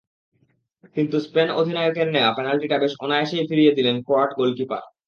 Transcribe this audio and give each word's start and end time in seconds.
কিন্তু 0.95 1.15
স্পেন 1.19 1.49
অধিনায়কের 1.51 2.07
নেওয়া 2.11 2.31
পেনাল্টিটা 2.33 2.77
বেশ 2.77 2.93
অনায়াসেই 2.99 3.47
ফিরিয়ে 3.49 3.75
দিলেন 3.77 3.95
ক্রোয়াট 4.01 4.31
গোলকিপার। 4.37 4.81